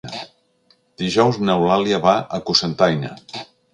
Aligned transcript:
Dijous 1.01 1.39
n'Eulàlia 1.43 1.99
va 2.07 2.15
a 2.39 2.41
Cocentaina. 2.49 3.13